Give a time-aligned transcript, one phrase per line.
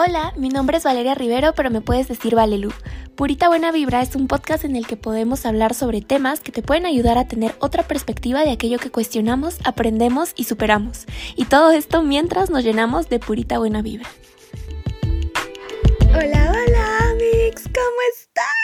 [0.00, 2.70] Hola, mi nombre es Valeria Rivero, pero me puedes decir Valelu.
[3.16, 6.62] Purita Buena Vibra es un podcast en el que podemos hablar sobre temas que te
[6.62, 11.06] pueden ayudar a tener otra perspectiva de aquello que cuestionamos, aprendemos y superamos.
[11.34, 14.08] Y todo esto mientras nos llenamos de purita buena vibra.
[16.10, 18.57] Hola, hola, Mix, ¿cómo estás?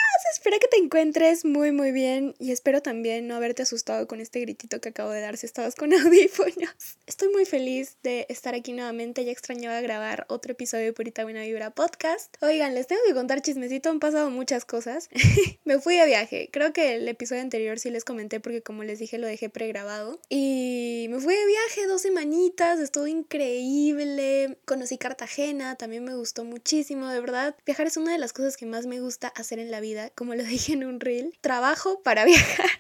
[0.45, 4.41] Espero que te encuentres muy muy bien y espero también no haberte asustado con este
[4.41, 6.99] gritito que acabo de dar si estabas con audífonos.
[7.07, 11.41] Estoy muy feliz de estar aquí nuevamente, ya extrañaba grabar otro episodio de Purita Buena
[11.41, 12.37] Vibra Podcast.
[12.43, 15.09] Oigan, les tengo que contar chismecito, han pasado muchas cosas.
[15.65, 18.99] Me fui de viaje, creo que el episodio anterior sí les comenté porque como les
[18.99, 20.21] dije lo dejé pregrabado.
[20.29, 27.09] Y me fui de viaje dos semanitas, estuvo increíble, conocí Cartagena, también me gustó muchísimo,
[27.09, 27.57] de verdad.
[27.65, 30.34] Viajar es una de las cosas que más me gusta hacer en la vida como
[30.35, 32.71] lo dije en un reel, trabajo para viajar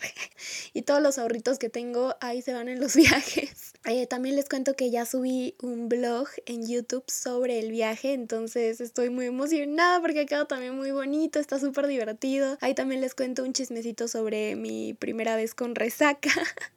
[0.72, 3.72] y todos los ahorritos que tengo ahí se van en los viajes.
[3.84, 8.80] Eh, también les cuento que ya subí un blog en YouTube sobre el viaje, entonces
[8.80, 12.56] estoy muy emocionada porque ha quedado también muy bonito, está súper divertido.
[12.60, 16.30] Ahí también les cuento un chismecito sobre mi primera vez con resaca.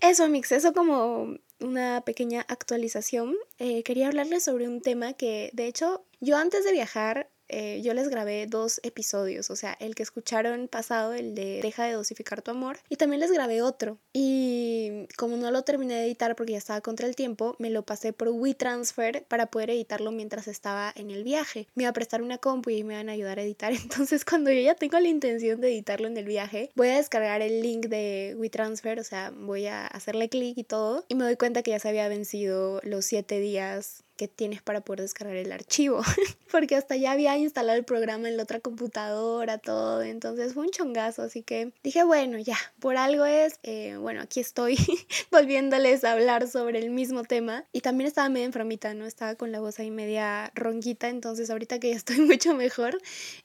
[0.00, 3.36] Eso, Mix, eso como una pequeña actualización.
[3.58, 7.94] Eh, quería hablarles sobre un tema que, de hecho, yo antes de viajar eh, yo
[7.94, 12.42] les grabé dos episodios, o sea, el que escucharon pasado, el de Deja de dosificar
[12.42, 13.98] tu amor, y también les grabé otro.
[14.12, 17.84] Y como no lo terminé de editar porque ya estaba contra el tiempo, me lo
[17.84, 21.68] pasé por WeTransfer para poder editarlo mientras estaba en el viaje.
[21.74, 23.72] Me iba a prestar una compu y me iban a ayudar a editar.
[23.82, 27.42] Entonces, cuando yo ya tengo la intención de editarlo en el viaje, voy a descargar
[27.42, 31.36] el link de WeTransfer, o sea, voy a hacerle clic y todo, y me doy
[31.36, 35.50] cuenta que ya se había vencido los siete días que tienes para poder descargar el
[35.50, 36.00] archivo,
[36.52, 40.70] porque hasta ya había instalado el programa en la otra computadora, todo, entonces fue un
[40.70, 44.76] chongazo, así que dije, bueno, ya, por algo es, eh, bueno, aquí estoy
[45.32, 49.06] volviéndoles a hablar sobre el mismo tema, y también estaba medio enfermita, ¿no?
[49.06, 53.00] Estaba con la voz ahí media ronquita, entonces ahorita que ya estoy mucho mejor,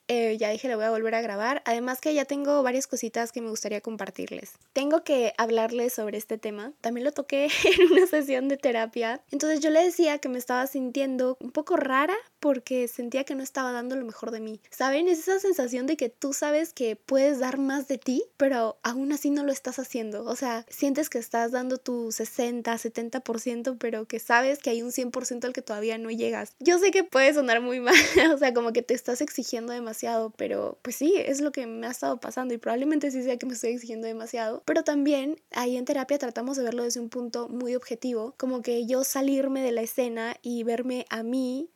[0.07, 3.31] eh, ya dije, le voy a volver a grabar, además que ya tengo varias cositas
[3.31, 4.51] que me gustaría compartirles.
[4.73, 9.59] Tengo que hablarles sobre este tema, también lo toqué en una sesión de terapia, entonces
[9.59, 13.71] yo le decía que me estaba sintiendo un poco rara porque sentía que no estaba
[13.71, 14.59] dando lo mejor de mí.
[14.69, 15.07] ¿Saben?
[15.07, 19.11] Es esa sensación de que tú sabes que puedes dar más de ti, pero aún
[19.11, 20.23] así no lo estás haciendo.
[20.25, 24.91] O sea, sientes que estás dando tu 60, 70%, pero que sabes que hay un
[24.91, 26.53] 100% al que todavía no llegas.
[26.59, 27.95] Yo sé que puede sonar muy mal,
[28.33, 31.87] o sea, como que te estás exigiendo demasiado, pero pues sí, es lo que me
[31.87, 35.77] ha estado pasando y probablemente sí sea que me estoy exigiendo demasiado, pero también ahí
[35.77, 39.71] en terapia tratamos de verlo desde un punto muy objetivo, como que yo salirme de
[39.71, 41.69] la escena y verme a mí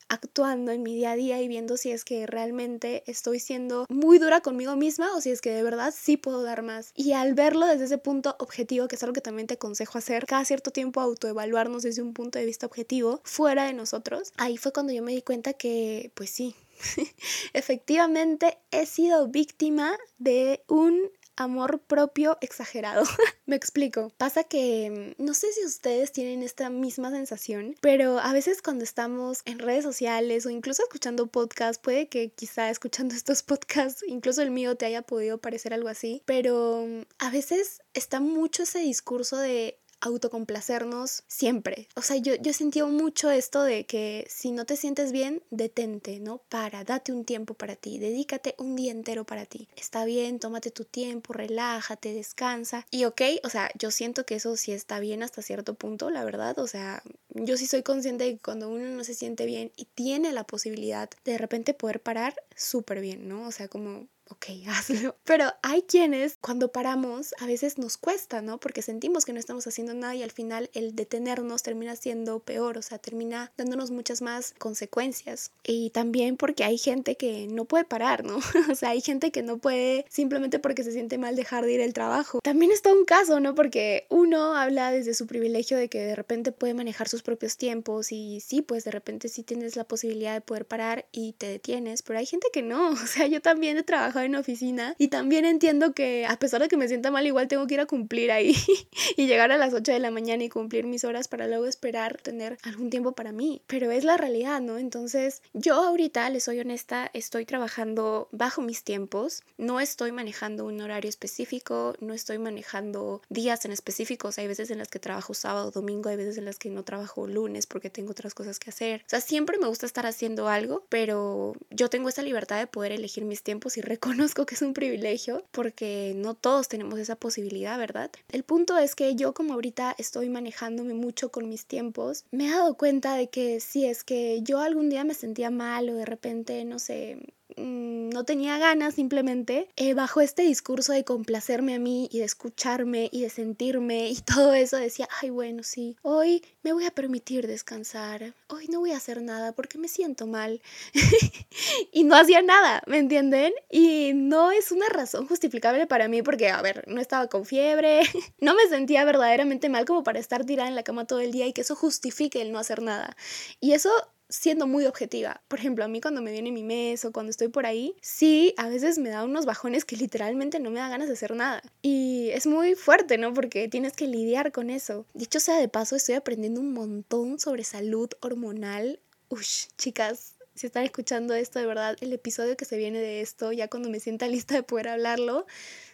[0.52, 4.40] en mi día a día y viendo si es que realmente estoy siendo muy dura
[4.40, 6.92] conmigo misma o si es que de verdad sí puedo dar más.
[6.94, 10.26] Y al verlo desde ese punto objetivo, que es algo que también te aconsejo hacer,
[10.26, 14.72] cada cierto tiempo autoevaluarnos desde un punto de vista objetivo, fuera de nosotros, ahí fue
[14.72, 16.54] cuando yo me di cuenta que, pues sí,
[17.52, 23.04] efectivamente he sido víctima de un amor propio exagerado.
[23.46, 24.12] Me explico.
[24.16, 28.84] Pasa que mm, no sé si ustedes tienen esta misma sensación, pero a veces cuando
[28.84, 34.42] estamos en redes sociales o incluso escuchando podcasts, puede que quizá escuchando estos podcasts, incluso
[34.42, 38.80] el mío te haya podido parecer algo así, pero mm, a veces está mucho ese
[38.80, 41.88] discurso de autocomplacernos siempre.
[41.96, 45.42] O sea, yo, yo he sentido mucho esto de que si no te sientes bien,
[45.50, 46.42] detente, ¿no?
[46.48, 49.68] Para, date un tiempo para ti, dedícate un día entero para ti.
[49.76, 52.86] Está bien, tómate tu tiempo, relájate, descansa.
[52.90, 56.24] Y ok, o sea, yo siento que eso sí está bien hasta cierto punto, la
[56.24, 56.58] verdad.
[56.58, 59.86] O sea, yo sí soy consciente de que cuando uno no se siente bien y
[59.86, 63.48] tiene la posibilidad de de repente poder parar, súper bien, ¿no?
[63.48, 65.16] O sea, como ok, hazlo.
[65.24, 68.58] Pero hay quienes cuando paramos a veces nos cuesta, ¿no?
[68.58, 72.78] Porque sentimos que no estamos haciendo nada y al final el detenernos termina siendo peor,
[72.78, 75.50] o sea, termina dándonos muchas más consecuencias.
[75.64, 78.36] Y también porque hay gente que no puede parar, ¿no?
[78.70, 81.82] o sea, hay gente que no puede simplemente porque se siente mal dejar de ir
[81.82, 82.40] al trabajo.
[82.42, 83.54] También está un caso, ¿no?
[83.54, 88.12] Porque uno habla desde su privilegio de que de repente puede manejar sus propios tiempos
[88.12, 92.02] y sí, pues de repente sí tienes la posibilidad de poder parar y te detienes,
[92.02, 95.44] pero hay gente que no, o sea, yo también he trabajado en oficina y también
[95.44, 98.30] entiendo que a pesar de que me sienta mal, igual tengo que ir a cumplir
[98.30, 98.56] ahí
[99.16, 102.20] y llegar a las 8 de la mañana y cumplir mis horas para luego esperar
[102.20, 103.62] tener algún tiempo para mí.
[103.66, 104.78] Pero es la realidad, ¿no?
[104.78, 110.80] Entonces yo ahorita, les soy honesta, estoy trabajando bajo mis tiempos, no estoy manejando un
[110.80, 115.70] horario específico, no estoy manejando días en específicos, hay veces en las que trabajo sábado,
[115.70, 119.02] domingo, hay veces en las que no trabajo lunes porque tengo otras cosas que hacer.
[119.06, 122.92] O sea, siempre me gusta estar haciendo algo, pero yo tengo esa libertad de poder
[122.92, 127.16] elegir mis tiempos y reconocer reconozco que es un privilegio porque no todos tenemos esa
[127.16, 128.10] posibilidad, ¿verdad?
[128.30, 132.50] El punto es que yo como ahorita estoy manejándome mucho con mis tiempos, me he
[132.50, 136.04] dado cuenta de que si es que yo algún día me sentía mal o de
[136.04, 137.18] repente, no sé,
[137.56, 142.24] Mm, no tenía ganas simplemente, eh, bajo este discurso de complacerme a mí y de
[142.24, 146.90] escucharme y de sentirme y todo eso decía, ay bueno, sí, hoy me voy a
[146.90, 150.60] permitir descansar, hoy no voy a hacer nada porque me siento mal
[151.92, 153.52] y no hacía nada, ¿me entienden?
[153.70, 158.02] Y no es una razón justificable para mí porque, a ver, no estaba con fiebre,
[158.40, 161.46] no me sentía verdaderamente mal como para estar tirada en la cama todo el día
[161.46, 163.16] y que eso justifique el no hacer nada.
[163.60, 163.90] Y eso
[164.32, 165.42] siendo muy objetiva.
[165.46, 168.54] Por ejemplo, a mí cuando me viene mi mes o cuando estoy por ahí, sí,
[168.56, 171.62] a veces me da unos bajones que literalmente no me da ganas de hacer nada.
[171.82, 173.34] Y es muy fuerte, ¿no?
[173.34, 175.06] Porque tienes que lidiar con eso.
[175.12, 179.00] Dicho sea de paso, estoy aprendiendo un montón sobre salud hormonal.
[179.28, 183.52] Ush, chicas, si están escuchando esto, de verdad, el episodio que se viene de esto,
[183.52, 185.46] ya cuando me sienta lista de poder hablarlo,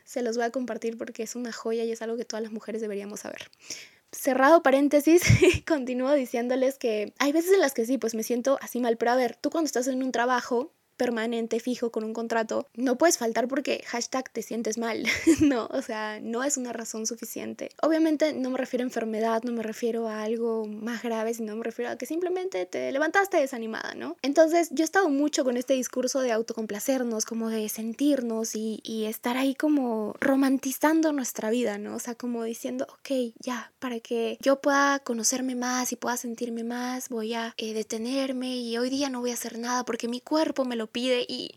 [0.04, 2.52] se los voy a compartir porque es una joya y es algo que todas las
[2.52, 3.50] mujeres deberíamos saber
[4.12, 5.22] cerrado paréntesis,
[5.66, 9.12] continúo diciéndoles que hay veces en las que sí, pues me siento así mal, pero
[9.12, 13.16] a ver, tú cuando estás en un trabajo, permanente, fijo, con un contrato, no puedes
[13.16, 15.04] faltar porque hashtag te sientes mal.
[15.40, 17.70] no, o sea, no es una razón suficiente.
[17.80, 21.64] Obviamente no me refiero a enfermedad, no me refiero a algo más grave, sino me
[21.64, 24.16] refiero a que simplemente te levantaste desanimada, ¿no?
[24.20, 29.04] Entonces yo he estado mucho con este discurso de autocomplacernos, como de sentirnos y, y
[29.04, 31.94] estar ahí como romantizando nuestra vida, ¿no?
[31.94, 36.64] O sea, como diciendo, ok, ya, para que yo pueda conocerme más y pueda sentirme
[36.64, 40.20] más, voy a eh, detenerme y hoy día no voy a hacer nada porque mi
[40.20, 41.54] cuerpo me lo pide y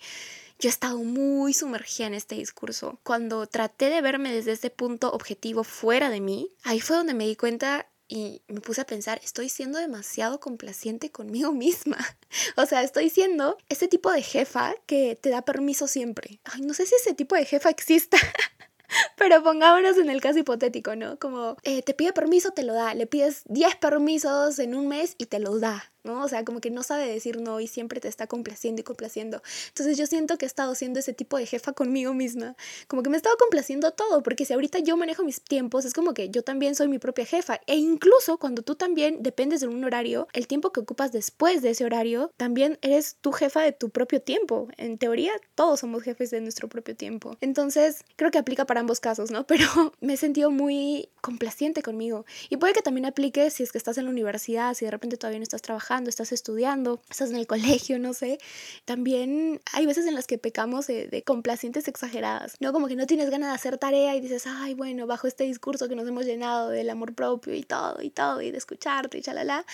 [0.59, 2.99] yo he estado muy sumergida en este discurso.
[3.03, 7.25] Cuando traté de verme desde ese punto objetivo fuera de mí, ahí fue donde me
[7.25, 11.97] di cuenta y me puse a pensar, estoy siendo demasiado complaciente conmigo misma.
[12.55, 16.39] O sea, estoy siendo ese tipo de jefa que te da permiso siempre.
[16.45, 18.17] Ay, no sé si ese tipo de jefa exista.
[19.17, 21.19] Pero pongámonos en el caso hipotético, ¿no?
[21.19, 22.93] Como eh, te pide permiso, te lo da.
[22.93, 25.91] Le pides 10 permisos en un mes y te los da.
[26.03, 26.23] ¿No?
[26.23, 29.41] O sea, como que no sabe decir no y siempre te está complaciendo y complaciendo.
[29.69, 32.55] Entonces yo siento que he estado siendo ese tipo de jefa conmigo misma.
[32.87, 35.93] Como que me he estado complaciendo todo, porque si ahorita yo manejo mis tiempos, es
[35.93, 37.59] como que yo también soy mi propia jefa.
[37.67, 41.71] E incluso cuando tú también dependes de un horario, el tiempo que ocupas después de
[41.71, 44.67] ese horario, también eres tu jefa de tu propio tiempo.
[44.77, 47.37] En teoría, todos somos jefes de nuestro propio tiempo.
[47.41, 49.45] Entonces, creo que aplica para ambos casos, ¿no?
[49.51, 52.25] Pero me he sentido muy complaciente conmigo.
[52.49, 55.17] Y puede que también aplique si es que estás en la universidad, si de repente
[55.17, 58.39] todavía no estás trabajando estás estudiando, estás en el colegio, no sé.
[58.85, 62.73] También hay veces en las que pecamos de, complacientes exageradas, ¿no?
[62.73, 65.87] Como que no tienes ganas de hacer tarea y dices, ay, bueno, bajo este discurso
[65.87, 69.21] que nos hemos llenado del amor propio y todo y todo y de escucharte y
[69.21, 69.65] chalala,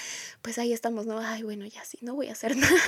[0.42, 1.20] pues ahí estamos, ¿no?
[1.20, 2.82] Ay, bueno, ya sí, no voy a hacer nada.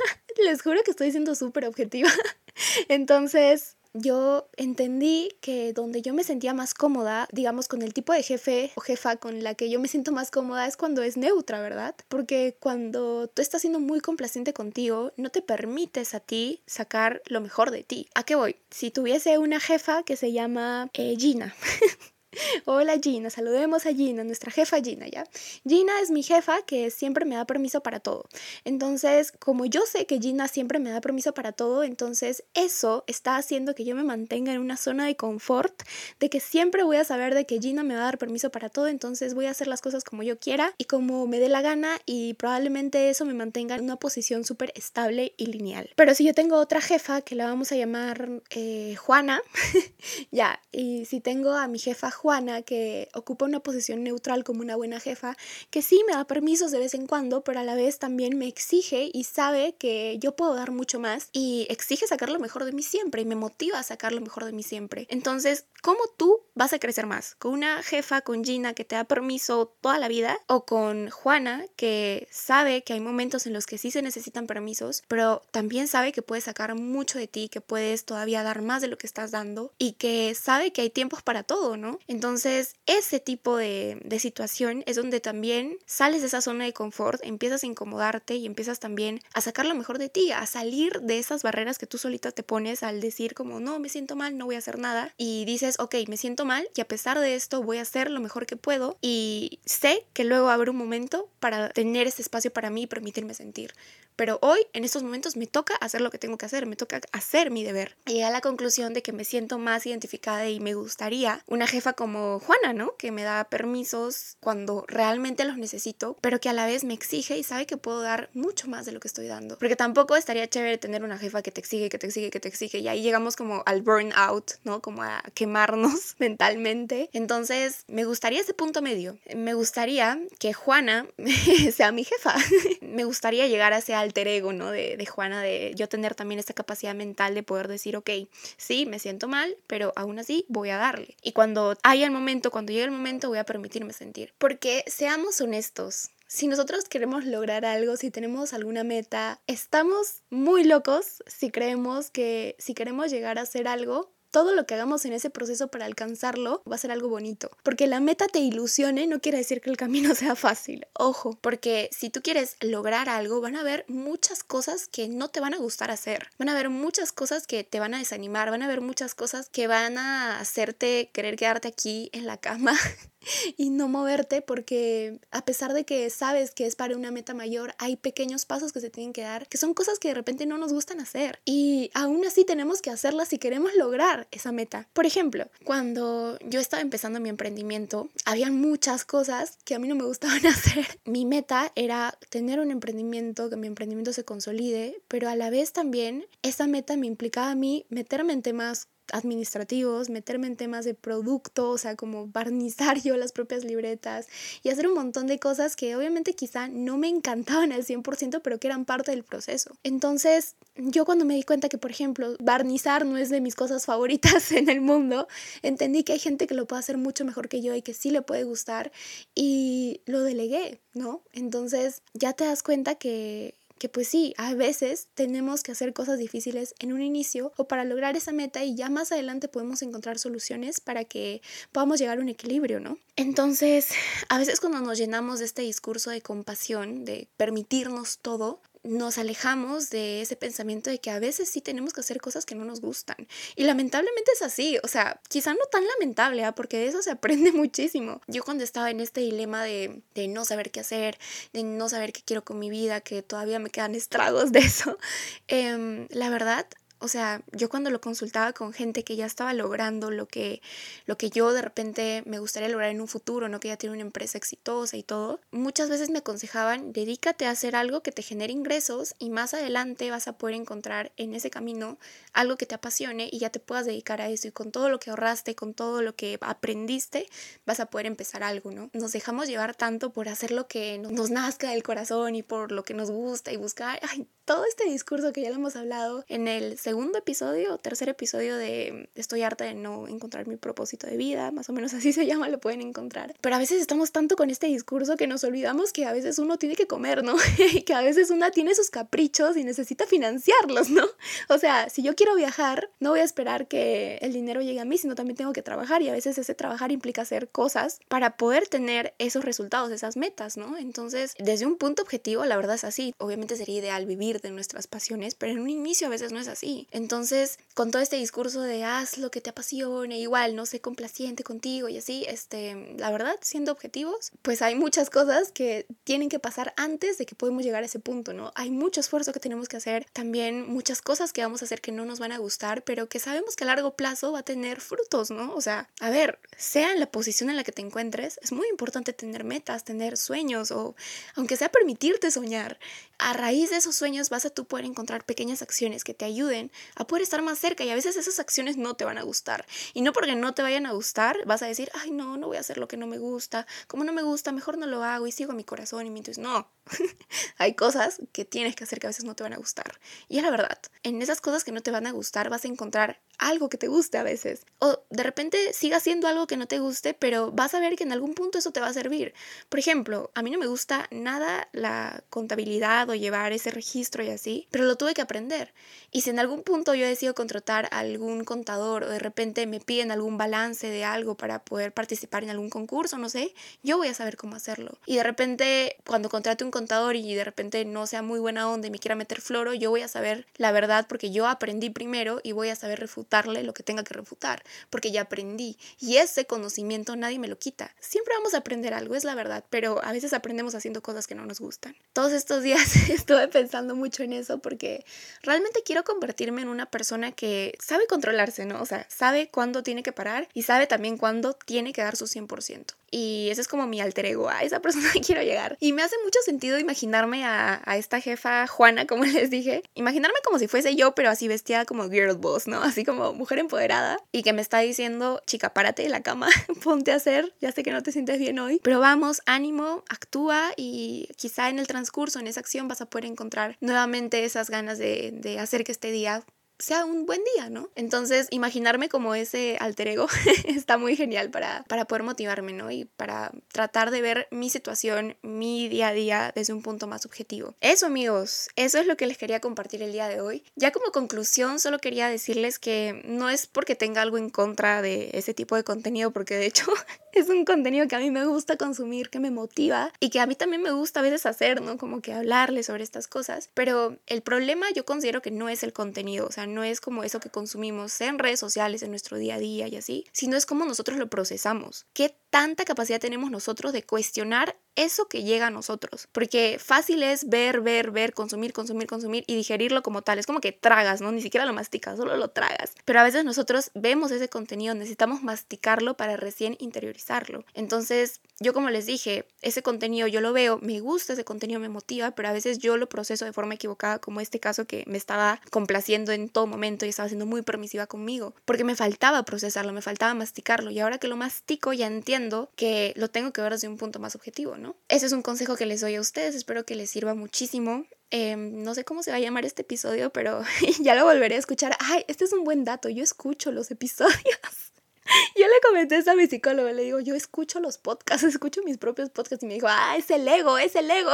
[0.43, 2.09] Les juro que estoy siendo súper objetiva.
[2.87, 8.23] Entonces, yo entendí que donde yo me sentía más cómoda, digamos, con el tipo de
[8.23, 11.61] jefe o jefa con la que yo me siento más cómoda es cuando es neutra,
[11.61, 11.95] ¿verdad?
[12.07, 17.41] Porque cuando tú estás siendo muy complaciente contigo, no te permites a ti sacar lo
[17.41, 18.07] mejor de ti.
[18.15, 18.57] ¿A qué voy?
[18.69, 21.55] Si tuviese una jefa que se llama eh, Gina,
[22.65, 25.23] Hola Gina, saludemos a Gina, nuestra jefa Gina, ¿ya?
[25.67, 28.25] Gina es mi jefa que siempre me da permiso para todo.
[28.65, 33.37] Entonces, como yo sé que Gina siempre me da permiso para todo, entonces eso está
[33.37, 35.81] haciendo que yo me mantenga en una zona de confort,
[36.19, 38.69] de que siempre voy a saber de que Gina me va a dar permiso para
[38.69, 41.61] todo, entonces voy a hacer las cosas como yo quiera y como me dé la
[41.61, 45.89] gana y probablemente eso me mantenga en una posición súper estable y lineal.
[45.95, 49.41] Pero si yo tengo otra jefa que la vamos a llamar eh, Juana,
[50.31, 54.75] ya, y si tengo a mi jefa Juana, que ocupa una posición neutral como una
[54.75, 55.37] buena jefa,
[55.69, 58.47] que sí me da permisos de vez en cuando, pero a la vez también me
[58.47, 62.73] exige y sabe que yo puedo dar mucho más y exige sacar lo mejor de
[62.73, 65.07] mí siempre y me motiva a sacar lo mejor de mí siempre.
[65.09, 67.35] Entonces, ¿cómo tú vas a crecer más?
[67.35, 70.39] ¿Con una jefa, con Gina, que te da permiso toda la vida?
[70.47, 75.03] ¿O con Juana, que sabe que hay momentos en los que sí se necesitan permisos,
[75.07, 78.89] pero también sabe que puedes sacar mucho de ti, que puedes todavía dar más de
[78.89, 81.99] lo que estás dando y que sabe que hay tiempos para todo, ¿no?
[82.09, 87.63] Entonces, ese tipo de, situación es donde también sales de esa zona de confort, empiezas
[87.63, 91.43] a incomodarte y empiezas también a sacar lo mejor de ti, a salir de esas
[91.43, 94.55] barreras que tú solita te pones al decir como, no, me siento mal, no voy
[94.55, 95.13] a hacer nada.
[95.17, 98.19] Y dices, ok, me siento mal y a pesar de esto voy a hacer lo
[98.19, 102.71] mejor que puedo y sé que luego habrá un momento para tener ese espacio para
[102.71, 103.75] mí y permitirme sentir.
[104.19, 106.99] Pero hoy, en estos momentos, me toca hacer lo que tengo que hacer, me toca
[107.13, 107.95] hacer mi deber.
[108.05, 111.93] Llegué a la conclusión de que me siento más identificada y me gustaría una jefa
[111.99, 112.95] como Juana, ¿no?
[112.95, 117.37] Que me da permisos cuando realmente los necesito, pero que a la vez me exige
[117.37, 119.57] y sabe que puedo dar mucho más de lo que estoy dando.
[119.59, 122.47] Porque tampoco estaría chévere tener una jefa que te exige, que te exige, que te
[122.47, 124.81] exige y ahí llegamos como al burnout, ¿no?
[124.81, 127.09] Como a quemarnos mentalmente.
[127.11, 129.17] Entonces, me gustaría ese punto medio.
[129.35, 131.05] Me gustaría que Juana
[131.75, 132.33] sea mi jefa.
[132.81, 134.71] me gustaría llegar a ese alter ego, ¿no?
[134.71, 138.09] De, Juana, de yo tener también esta capacidad mental de poder decir, ok,
[138.55, 141.17] sí, me siento mal, pero aún así voy a darle.
[141.21, 144.33] Y cuando haya el momento, cuando llegue el momento, voy a permitirme sentir.
[144.37, 151.23] Porque seamos honestos, si nosotros queremos lograr algo, si tenemos alguna meta, estamos muy locos
[151.25, 155.29] si creemos que si queremos llegar a hacer algo, todo lo que hagamos en ese
[155.29, 157.49] proceso para alcanzarlo va a ser algo bonito.
[157.63, 160.87] Porque la meta te ilusione no quiere decir que el camino sea fácil.
[160.93, 165.39] Ojo, porque si tú quieres lograr algo, van a haber muchas cosas que no te
[165.39, 166.27] van a gustar hacer.
[166.37, 168.49] Van a haber muchas cosas que te van a desanimar.
[168.51, 172.73] Van a haber muchas cosas que van a hacerte querer quedarte aquí en la cama
[173.57, 177.73] y no moverte porque a pesar de que sabes que es para una meta mayor,
[177.77, 180.57] hay pequeños pasos que se tienen que dar, que son cosas que de repente no
[180.57, 184.87] nos gustan hacer y aún así tenemos que hacerlas si queremos lograr esa meta.
[184.93, 189.95] Por ejemplo, cuando yo estaba empezando mi emprendimiento, había muchas cosas que a mí no
[189.95, 190.85] me gustaban hacer.
[191.05, 195.73] Mi meta era tener un emprendimiento, que mi emprendimiento se consolide, pero a la vez
[195.73, 200.93] también esa meta me implicaba a mí meterme en temas administrativos, meterme en temas de
[200.93, 204.27] producto, o sea, como barnizar yo las propias libretas
[204.63, 208.59] y hacer un montón de cosas que obviamente quizá no me encantaban al 100%, pero
[208.59, 209.71] que eran parte del proceso.
[209.83, 213.85] Entonces, yo cuando me di cuenta que, por ejemplo, barnizar no es de mis cosas
[213.85, 215.27] favoritas en el mundo,
[215.61, 218.11] entendí que hay gente que lo puede hacer mucho mejor que yo y que sí
[218.11, 218.91] le puede gustar
[219.35, 221.23] y lo delegué, ¿no?
[221.33, 226.19] Entonces, ya te das cuenta que que pues sí, a veces tenemos que hacer cosas
[226.19, 230.19] difíciles en un inicio o para lograr esa meta y ya más adelante podemos encontrar
[230.19, 232.97] soluciones para que podamos llegar a un equilibrio, ¿no?
[233.15, 233.89] Entonces,
[234.27, 239.89] a veces cuando nos llenamos de este discurso de compasión, de permitirnos todo, nos alejamos
[239.89, 242.79] de ese pensamiento de que a veces sí tenemos que hacer cosas que no nos
[242.81, 243.27] gustan.
[243.55, 246.55] Y lamentablemente es así, o sea, quizá no tan lamentable, ¿ah?
[246.55, 248.21] porque de eso se aprende muchísimo.
[248.27, 251.17] Yo cuando estaba en este dilema de, de, no saber qué hacer,
[251.53, 254.97] de no saber qué quiero con mi vida, que todavía me quedan estragos de eso,
[255.47, 256.65] eh, la verdad
[256.99, 260.61] o sea, yo cuando lo consultaba con gente que ya estaba logrando lo que,
[261.05, 263.59] lo que yo de repente me gustaría lograr en un futuro, ¿no?
[263.59, 267.75] Que ya tiene una empresa exitosa y todo, muchas veces me aconsejaban, dedícate a hacer
[267.75, 271.97] algo que te genere ingresos y más adelante vas a poder encontrar en ese camino
[272.33, 274.99] algo que te apasione y ya te puedas dedicar a eso y con todo lo
[274.99, 277.27] que ahorraste, con todo lo que aprendiste,
[277.65, 278.89] vas a poder empezar algo, ¿no?
[278.93, 282.83] Nos dejamos llevar tanto por hacer lo que nos nazca del corazón y por lo
[282.83, 286.47] que nos gusta y buscar, ay, todo este discurso que ya lo hemos hablado en
[286.47, 291.17] el segundo episodio o tercer episodio de Estoy harta de no encontrar mi propósito de
[291.17, 293.35] vida, más o menos así se llama, lo pueden encontrar.
[293.41, 296.57] Pero a veces estamos tanto con este discurso que nos olvidamos que a veces uno
[296.57, 297.35] tiene que comer, ¿no?
[297.73, 301.05] y que a veces una tiene sus caprichos y necesita financiarlos, ¿no?
[301.49, 304.85] O sea, si yo quiero viajar, no voy a esperar que el dinero llegue a
[304.85, 308.35] mí, sino también tengo que trabajar y a veces ese trabajar implica hacer cosas para
[308.35, 310.75] poder tener esos resultados, esas metas, ¿no?
[310.75, 313.13] Entonces, desde un punto objetivo, la verdad es así.
[313.19, 316.47] Obviamente sería ideal vivir de nuestras pasiones, pero en un inicio a veces no es
[316.47, 316.87] así.
[316.91, 321.43] Entonces, con todo este discurso de haz lo que te apasione, igual no sé complaciente
[321.43, 326.39] contigo y así, este, la verdad, siendo objetivos, pues hay muchas cosas que tienen que
[326.39, 328.51] pasar antes de que podemos llegar a ese punto, ¿no?
[328.55, 331.91] Hay mucho esfuerzo que tenemos que hacer, también muchas cosas que vamos a hacer que
[331.91, 334.81] no nos van a gustar, pero que sabemos que a largo plazo va a tener
[334.81, 335.53] frutos, ¿no?
[335.53, 338.67] O sea, a ver, sea en la posición en la que te encuentres, es muy
[338.69, 340.95] importante tener metas, tener sueños o
[341.35, 342.79] aunque sea permitirte soñar.
[343.17, 346.71] A raíz de esos sueños vas a tú poder encontrar pequeñas acciones que te ayuden
[346.95, 349.65] a poder estar más cerca y a veces esas acciones no te van a gustar.
[349.93, 352.57] Y no porque no te vayan a gustar, vas a decir, ay no, no voy
[352.57, 355.27] a hacer lo que no me gusta, como no me gusta, mejor no lo hago
[355.27, 356.69] y sigo a mi corazón y mi no,
[357.57, 359.99] hay cosas que tienes que hacer que a veces no te van a gustar.
[360.27, 362.67] Y es la verdad, en esas cosas que no te van a gustar vas a
[362.67, 364.65] encontrar algo que te guste a veces.
[364.79, 368.03] O de repente siga haciendo algo que no te guste, pero vas a ver que
[368.03, 369.33] en algún punto eso te va a servir.
[369.69, 374.29] Por ejemplo, a mí no me gusta nada la contabilidad o llevar ese registro y
[374.29, 375.73] así, pero lo tuve que aprender.
[376.11, 379.79] Y si en algún punto yo decido contratar a algún contador o de repente me
[379.79, 384.07] piden algún balance de algo para poder participar en algún concurso, no sé, yo voy
[384.07, 384.97] a saber cómo hacerlo.
[385.05, 388.87] Y de repente cuando contrate un contador y de repente no sea muy buena onda
[388.87, 392.41] y me quiera meter floro, yo voy a saber la verdad porque yo aprendí primero
[392.43, 396.17] y voy a saber refutar refutarle lo que tenga que refutar, porque ya aprendí y
[396.17, 397.93] ese conocimiento nadie me lo quita.
[397.99, 401.35] Siempre vamos a aprender algo, es la verdad, pero a veces aprendemos haciendo cosas que
[401.35, 401.95] no nos gustan.
[402.13, 405.05] Todos estos días estuve pensando mucho en eso porque
[405.43, 408.81] realmente quiero convertirme en una persona que sabe controlarse, ¿no?
[408.81, 412.25] O sea, sabe cuándo tiene que parar y sabe también cuándo tiene que dar su
[412.25, 412.95] 100%.
[413.11, 415.77] Y ese es como mi alter ego, a esa persona quiero llegar.
[415.79, 420.37] Y me hace mucho sentido imaginarme a, a, esta jefa Juana, como les dije, imaginarme
[420.43, 422.81] como si fuese yo, pero así vestida como girl boss, ¿no?
[422.81, 426.47] Así como mujer empoderada y que me está diciendo, chica, párate de la cama,
[426.83, 430.71] ponte a hacer, ya sé que no te sientes bien hoy, pero vamos, ánimo, actúa
[430.77, 434.97] y quizá en el transcurso, en esa acción vas a poder encontrar nuevamente esas ganas
[434.97, 436.43] de, de hacer que este día
[436.79, 437.89] sea un buen día, ¿no?
[437.95, 440.27] Entonces, imaginarme como ese alter ego
[440.65, 442.89] está muy genial para, para poder motivarme, ¿no?
[442.89, 447.25] Y para tratar de ver mi situación, mi día a día desde un punto más
[447.25, 447.75] objetivo.
[447.81, 450.63] Eso, amigos, eso es lo que les quería compartir el día de hoy.
[450.75, 455.31] Ya como conclusión, solo quería decirles que no es porque tenga algo en contra de
[455.33, 456.85] ese tipo de contenido, porque de hecho
[457.33, 460.45] es un contenido que a mí me gusta consumir, que me motiva y que a
[460.45, 461.97] mí también me gusta a veces hacer, ¿no?
[461.97, 463.69] Como que hablarle sobre estas cosas.
[463.73, 467.23] Pero el problema yo considero que no es el contenido, o sea, no es como
[467.23, 470.65] eso que consumimos en redes sociales, en nuestro día a día y así, sino es
[470.65, 472.05] como nosotros lo procesamos.
[472.13, 476.27] ¿Qué tanta capacidad tenemos nosotros de cuestionar eso que llega a nosotros?
[476.31, 480.39] Porque fácil es ver, ver, ver, consumir, consumir, consumir y digerirlo como tal.
[480.39, 481.31] Es como que tragas, ¿no?
[481.31, 482.93] Ni siquiera lo masticas, solo lo tragas.
[483.05, 487.63] Pero a veces nosotros vemos ese contenido, necesitamos masticarlo para recién interiorizarlo.
[487.73, 491.89] Entonces, yo como les dije, ese contenido yo lo veo, me gusta ese contenido, me
[491.89, 495.17] motiva, pero a veces yo lo proceso de forma equivocada, como este caso que me
[495.17, 499.93] estaba complaciendo en todo momento y estaba siendo muy permisiva conmigo, porque me faltaba procesarlo,
[499.93, 503.73] me faltaba masticarlo y ahora que lo mastico ya entiendo que lo tengo que ver
[503.73, 504.88] desde un punto más objetivo, ¿no?
[505.07, 508.05] Ese es un consejo que les doy a ustedes, espero que les sirva muchísimo.
[508.31, 510.61] Em, no sé cómo se va a llamar este episodio, pero
[510.99, 511.95] ya lo volveré a escuchar.
[511.99, 514.35] Ay, este es un buen dato, yo escucho los episodios.
[515.55, 518.97] Yo le comenté eso a mi psicólogo, le digo, yo escucho los podcasts, escucho mis
[518.97, 521.31] propios podcasts y me dijo, ah, es el ego, es el ego.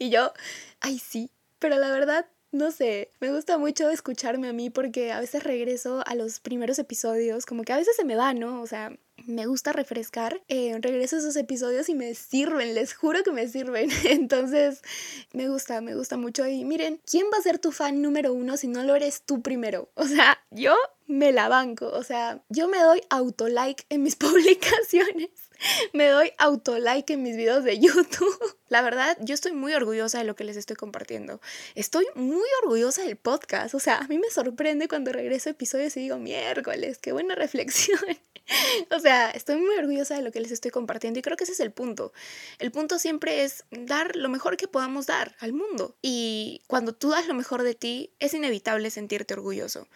[0.00, 0.32] Y yo,
[0.80, 1.30] ay, sí,
[1.60, 6.02] pero la verdad no sé, me gusta mucho escucharme a mí porque a veces regreso
[6.06, 8.60] a los primeros episodios, como que a veces se me va, ¿no?
[8.60, 8.92] O sea,
[9.30, 10.42] me gusta refrescar.
[10.48, 13.88] Eh, regreso a esos episodios y me sirven, les juro que me sirven.
[14.04, 14.82] Entonces,
[15.32, 16.46] me gusta, me gusta mucho.
[16.46, 19.42] Y miren, ¿quién va a ser tu fan número uno si no lo eres tú
[19.42, 19.90] primero?
[19.94, 20.74] O sea, yo
[21.10, 21.88] me la banco.
[21.88, 25.30] O sea, yo me doy auto-like en mis publicaciones.
[25.92, 28.56] Me doy auto-like en mis videos de YouTube.
[28.68, 31.40] La verdad, yo estoy muy orgullosa de lo que les estoy compartiendo.
[31.74, 33.74] Estoy muy orgullosa del podcast.
[33.74, 37.34] O sea, a mí me sorprende cuando regreso a episodios y digo, miércoles, qué buena
[37.34, 38.00] reflexión.
[38.90, 41.52] o sea, estoy muy orgullosa de lo que les estoy compartiendo y creo que ese
[41.52, 42.12] es el punto.
[42.58, 45.96] El punto siempre es dar lo mejor que podamos dar al mundo.
[46.00, 49.88] Y cuando tú das lo mejor de ti, es inevitable sentirte orgulloso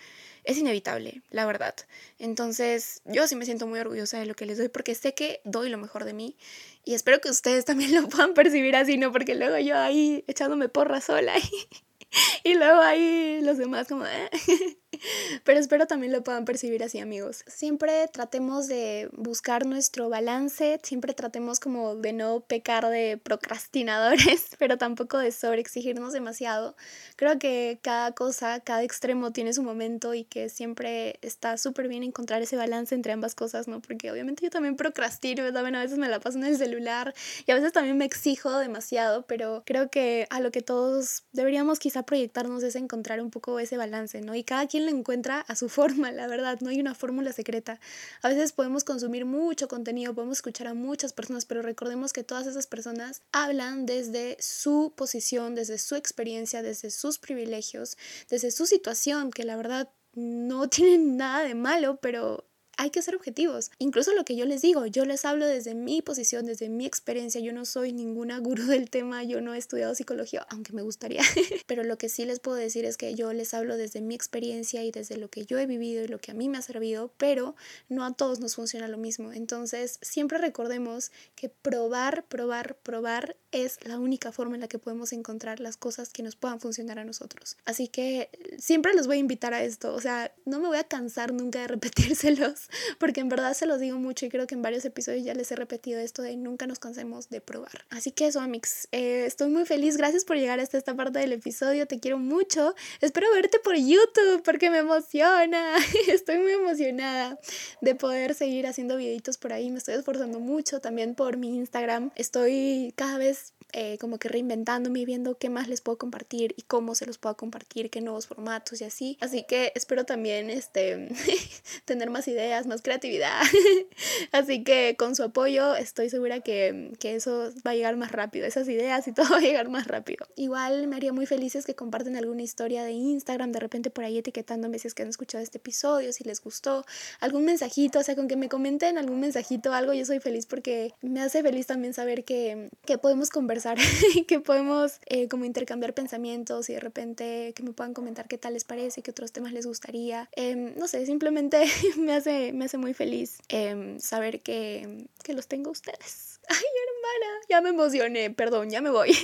[0.45, 1.75] es inevitable, la verdad.
[2.19, 5.41] Entonces, yo sí me siento muy orgullosa de lo que les doy porque sé que
[5.45, 6.37] doy lo mejor de mí
[6.85, 9.13] y espero que ustedes también lo puedan percibir así, ¿no?
[9.13, 11.35] Porque luego yo ahí echándome porra sola
[12.45, 14.07] y, y luego ahí los demás como...
[14.07, 14.31] Eh".
[15.45, 17.45] Pero espero también lo puedan percibir así, amigos.
[17.47, 24.79] Siempre tratemos de buscar nuestro balance, siempre tratemos como de no pecar de procrastinadores, pero
[24.79, 26.77] tampoco de sobreexigirnos demasiado.
[27.17, 32.03] Creo que cada cosa, cada extremo tiene su momento y que siempre está súper bien
[32.03, 33.81] encontrar ese balance entre ambas cosas, ¿no?
[33.81, 37.15] Porque obviamente yo también procrastino, también a veces me la paso en el celular
[37.47, 41.79] y a veces también me exijo demasiado, pero creo que a lo que todos deberíamos
[41.79, 44.35] quizá proyectarnos es encontrar un poco ese balance, ¿no?
[44.35, 47.81] Y cada quien lo encuentra a su forma, la verdad, no hay una fórmula secreta.
[48.23, 52.47] A veces podemos consumir mucho contenido, podemos escuchar a muchas personas, pero recordemos que todas
[52.47, 57.97] esas personas hablan desde su posición, desde su experiencia, desde sus privilegios,
[58.31, 62.47] desde su situación, que la verdad no tienen nada de malo, pero
[62.85, 63.71] hay que ser objetivos.
[63.79, 67.41] Incluso lo que yo les digo, yo les hablo desde mi posición, desde mi experiencia.
[67.41, 71.23] Yo no soy ninguna gurú del tema, yo no he estudiado psicología, aunque me gustaría.
[71.67, 74.85] Pero lo que sí les puedo decir es que yo les hablo desde mi experiencia
[74.85, 77.11] y desde lo que yo he vivido y lo que a mí me ha servido,
[77.17, 77.57] pero
[77.89, 79.33] no a todos nos funciona lo mismo.
[79.33, 85.13] Entonces, siempre recordemos que probar, probar, probar es la única forma en la que podemos
[85.13, 87.57] encontrar las cosas que nos puedan funcionar a nosotros.
[87.65, 89.95] Así que siempre los voy a invitar a esto.
[89.95, 93.81] O sea, no me voy a cansar nunca de repetírselos porque en verdad se los
[93.81, 96.67] digo mucho y creo que en varios episodios ya les he repetido esto de nunca
[96.67, 97.85] nos cansemos de probar.
[97.91, 101.33] Así que eso, Amix, eh, estoy muy feliz, gracias por llegar hasta esta parte del
[101.33, 105.77] episodio, te quiero mucho, espero verte por YouTube porque me emociona,
[106.09, 107.39] estoy muy emocionada
[107.81, 112.11] de poder seguir haciendo videitos por ahí, me estoy esforzando mucho también por mi Instagram,
[112.17, 116.63] estoy cada vez eh, como que reinventándome y viendo qué más les puedo compartir y
[116.63, 119.19] cómo se los puedo compartir, qué nuevos formatos y así.
[119.21, 121.09] Así que espero también este,
[121.85, 123.43] tener más ideas, más creatividad.
[124.33, 128.47] así que con su apoyo estoy segura que, que eso va a llegar más rápido,
[128.47, 130.25] esas ideas y todo va a llegar más rápido.
[130.37, 134.19] Igual me haría muy felices que comparten alguna historia de Instagram, de repente por ahí
[134.19, 136.85] etiquetándome si es que han escuchado este episodio, si les gustó,
[137.19, 140.93] algún mensajito, o sea, con que me comenten algún mensajito, algo, yo soy feliz porque
[141.03, 143.64] me hace feliz también saber que, que podemos conversar,
[144.29, 148.55] que podemos eh, como intercambiar pensamientos y de repente que me puedan comentar qué tal
[148.55, 150.29] les parece, qué otros temas les gustaría.
[150.33, 151.65] Em, no sé, simplemente
[151.97, 156.41] me hace, me hace muy feliz em, saber que, que los tengo ustedes.
[156.49, 159.17] Ay, hermana, ya me emocioné, perdón, ya me voy.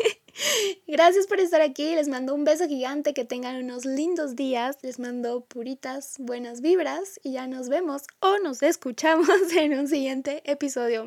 [0.86, 4.98] Gracias por estar aquí, les mando un beso gigante, que tengan unos lindos días, les
[4.98, 11.04] mando puritas buenas vibras y ya nos vemos o nos escuchamos en un siguiente episodio.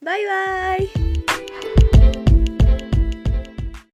[0.00, 1.81] Bye bye.